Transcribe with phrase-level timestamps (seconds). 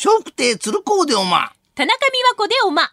[0.00, 1.50] 笑福亭鶴光でおま。
[1.74, 2.92] 田中美和子でおま。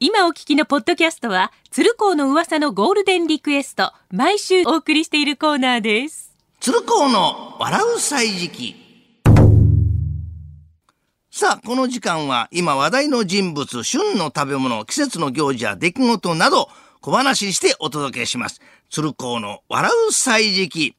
[0.00, 6.34] 今お聞きのポッドキャストは、鶴光の噂のゴールデンリクエスト、毎週お送りしているコーナーです。
[6.60, 8.76] 鶴光の笑う歳時記。
[11.30, 16.70] さあ、この時間は今話題の人物、旬の食べ物、季節の行事や出来事など
[17.02, 18.62] 小話にしてお届けします。
[18.88, 20.96] 鶴光の笑う歳時記。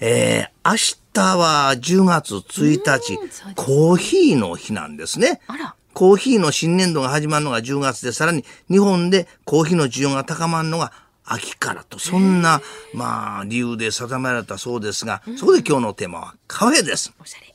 [0.00, 3.18] えー、明日は10月1日
[3.54, 5.40] コーヒーの日なんですね。
[5.46, 5.74] あら。
[5.94, 10.92] コーヒーの新年度が始まるのが10月で、さらに日本でコーヒーの需要が高まるのが
[11.24, 12.60] 秋からと、そんな、
[12.92, 17.12] まあ、理由で定められたそうですが、そこで今日のテーマはカフェです。
[17.18, 17.54] おしゃれ。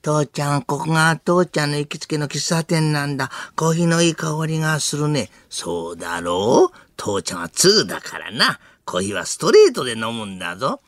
[0.00, 3.30] 父ちゃん、ここが父ちゃんの行きつけの喫茶店なんだ。
[3.56, 5.28] コーヒーのいい香りがするね。
[5.50, 6.76] そうだろう？
[6.96, 8.60] 父ちゃんは2だからな。
[8.88, 10.80] コーヒーはストレートで飲むんだぞ。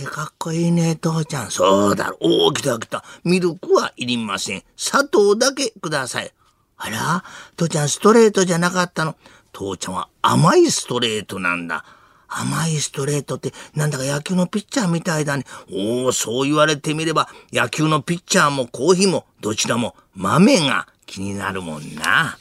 [0.00, 1.50] え、かっこいいね、父ちゃん。
[1.50, 2.46] そうだろう。
[2.50, 3.02] お、来た来た。
[3.24, 4.62] ミルクはいりません。
[4.76, 6.32] 砂糖だけください。
[6.76, 7.24] あら？
[7.56, 9.16] 父ちゃんストレートじゃなかったの？
[9.52, 11.84] 父ちゃんは甘いストレートなんだ。
[12.28, 15.44] 甘いストレートってなんだか野球のピッチャーみたいだね。
[15.72, 22.38] おお、そう言われてみれば野球のピッチャーもコーヒーもどちらも豆が気になるもんな。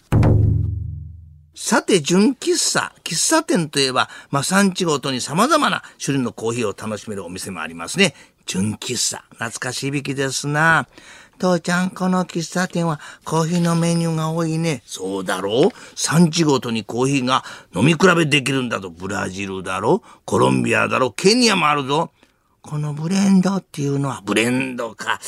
[1.59, 2.94] さて、純喫茶。
[3.03, 8.14] 喫茶店といえば、まあ、産地ごとに様々な種類のコーヒーを楽しめるお店もありますね。
[8.45, 9.23] 純喫茶。
[9.31, 10.88] 懐かしい響きですな。
[11.39, 14.83] 父ちゃん、この喫茶店はコーヒーのメニューが多いね。
[14.86, 17.44] そうだろう産地ごとにコーヒーが
[17.75, 18.92] 飲み比べできるんだと。
[18.92, 22.11] ブラジルだろコロンビアだろケニアもあるぞ。
[22.61, 25.19] このブレンドっていうのはブレンドか。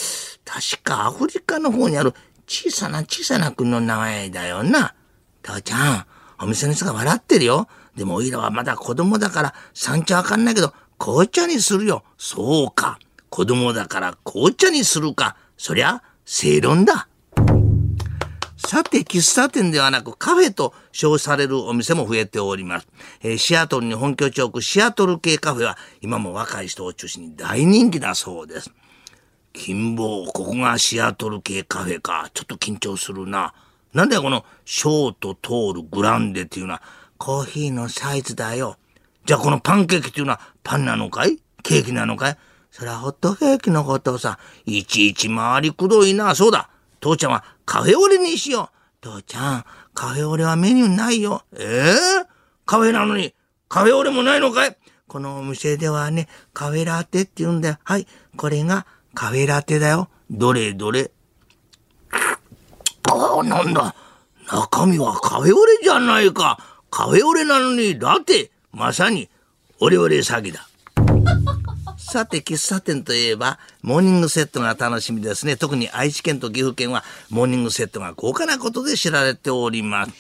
[0.46, 2.14] 確かアフリカの方にある
[2.46, 4.94] 小さな小さな国の名前だよな。
[5.42, 6.06] 父ちゃん、
[6.42, 7.68] お店の人が笑ってるよ。
[7.96, 12.04] でもおいらはまだ子供だから産地わかんないけど紅茶にするよ。
[12.18, 13.00] そうか。
[13.30, 15.36] 子供だから紅茶にするか。
[15.58, 17.08] そりゃ正論だ。
[18.58, 22.88] さて、喫茶店ではなくカフェと称されるお店も増えております。
[23.22, 28.72] えーシアトルに本拠地を置くシアトル系カフェは今も若い人を中心に大人気だそうです。
[29.54, 32.30] 金棒、ここがシアトル系カフェか。
[32.34, 33.54] ちょっと緊張するな。
[33.94, 36.82] なんだよ、このショート、トール、グランデっていうのは
[37.18, 38.78] コーヒーのサイズだよ。
[39.26, 41.40] じゃあこのパンケーキっていうのはパンなのかい？
[41.64, 42.38] ケーキなのかい？
[42.72, 44.40] それはホットケーキのことをさ。
[44.66, 46.36] いちいち回りくどいな。
[46.36, 46.70] そうだ。
[47.00, 48.78] 父ちゃんはカフェオレにしよう。
[49.02, 51.44] 父ちゃん、カフェオレはメニューないよ。
[51.58, 52.26] ええ
[52.66, 53.34] カフェなのに
[53.68, 54.78] カフェオレもないのかい？
[55.08, 57.78] このお店ではね、カフェラテって言うんだよ。
[57.84, 58.06] はい、
[58.38, 58.86] これが
[59.16, 60.10] カフェラテだよ。
[60.30, 61.12] どれどれ。
[63.44, 63.96] なんだ。
[64.52, 66.60] 中身はカフェオレじゃないか。
[66.90, 68.52] カフェオレなのにラテ。
[68.72, 69.30] まさに、
[69.80, 70.68] オレオレ詐欺だ。
[71.98, 75.58] さて、喫茶店といえば、モーニングセットが楽しみですね。
[75.58, 80.12] 特に愛知県と岐阜県は、モーニングセットが豪華なことで知られております。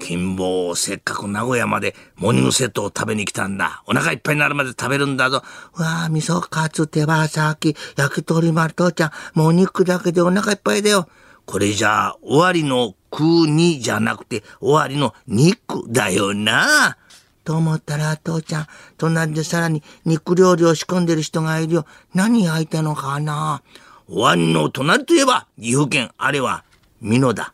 [0.00, 3.82] 金棒、せっかく名古屋までモーニングセットを食べに来たんだ。
[3.86, 5.42] お腹いっぱいになるまで食べるんだぞ。
[5.76, 11.08] うわあ、味噌カツ、手羽先、焼き鳥丸、父ちゃん、もう肉だけでお腹いっぱいだよ。
[11.46, 16.96] これじゃあ、終わりの食うにじゃなくて、終わりの肉だよな。
[17.44, 18.66] と思ったら、父ちゃん、
[18.96, 21.86] 隣でさらに肉料理を仕込んでる人がいるよ。
[22.14, 23.62] 何焼いたのかな
[24.08, 26.64] 終わりの隣といえば、岐阜県、あれは、
[27.02, 27.52] 美濃だ。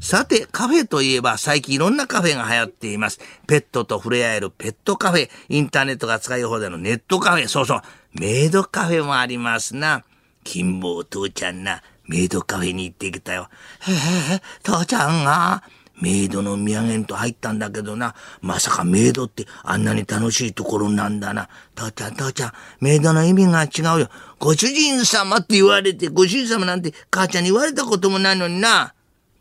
[0.00, 3.20] さて、カフェといえば最近いろんなカフェが流行っています。
[3.46, 7.82] ペットと触れ合えるペットカフェ、インターネットが使い放題のネットカフェ、そうそう、
[8.14, 10.04] メイドカフェもありますな。
[10.42, 13.48] 金坊父ちゃんな、メイドカフェに行ってきたよ。
[13.82, 13.92] へ
[14.34, 15.62] え、父ちゃんが、
[16.00, 18.16] メイドの土産と入ったんだけどな。
[18.40, 21.48] まさかメイドってあんなに楽しいところなんだな。
[21.76, 24.10] 父ちゃん、父ちゃん、メイドの意味が違うよ。
[24.40, 28.92] ご主人様って言われて、ご主人様なんて母ちゃんに言われたこともないのにな。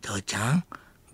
[0.04, 0.64] 父ちゃん、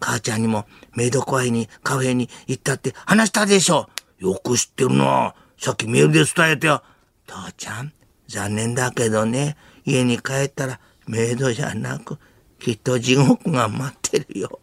[0.01, 3.89] 母ちゃんにもメイドカフェにカフェに行ったって話したでしょ。
[4.19, 5.33] よく知ってるな。
[5.57, 6.83] さっきメールで伝えたよ。
[7.27, 7.93] 父ちゃん、
[8.27, 9.55] 残念だけどね、
[9.85, 12.17] 家に帰ったらメイドじゃなく、
[12.59, 14.59] きっと地獄が待ってるよ。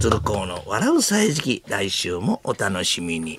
[0.00, 3.38] 鶴光の笑う歳時、来週もお楽しみに。